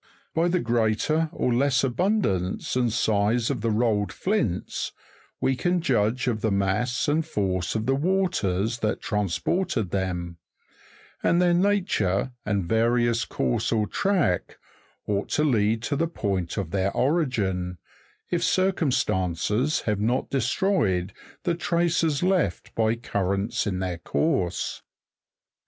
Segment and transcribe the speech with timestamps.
[0.33, 4.93] By the greater or less abundance and size of the rolled flints,
[5.39, 10.37] we can judge of the mass and force of the waters that transported them;
[11.21, 14.57] and their nature, and various course or track,
[15.05, 17.77] ought to lead to the point of their origin,
[18.31, 21.13] if circumstances have not destroyed
[21.43, 24.81] the traces left by currents in their course.